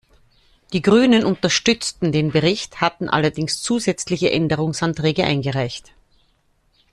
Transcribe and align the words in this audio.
Die 0.73 0.81
Grünen 0.81 1.23
unterstützten 1.23 2.11
den 2.11 2.31
Bericht, 2.31 2.81
hatten 2.81 3.07
allerdings 3.07 3.61
zusätzliche 3.61 4.31
Änderungsanträge 4.31 5.23
eingereicht. 5.23 5.91